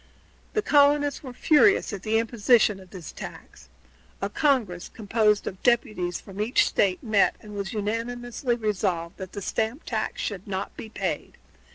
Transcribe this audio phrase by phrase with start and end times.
[0.53, 3.69] The colonists were furious at the imposition of this tax.
[4.19, 9.33] A Congress, composed of deputies from each State, met, and it was unanimously resolved that
[9.33, 11.37] the stamp tax should not be paid.